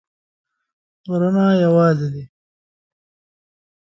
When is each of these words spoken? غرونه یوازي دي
غرونه 1.07 1.45
یوازي 1.63 2.07
دي 2.13 2.23